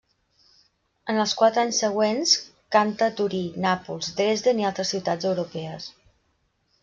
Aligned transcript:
En 1.13 1.19
els 1.23 1.33
quatre 1.41 1.61
anys 1.65 1.81
següents 1.83 2.31
canta 2.77 3.09
a 3.11 3.13
Torí, 3.19 3.43
Nàpols, 3.67 4.09
Dresden 4.21 4.63
i 4.65 4.67
altres 4.71 4.95
ciutats 4.95 5.29
europees. 5.33 5.89